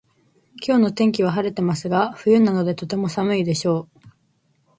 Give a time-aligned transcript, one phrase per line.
[0.67, 4.09] 今日の天気は晴れてますが冬なのでとても寒いでしょう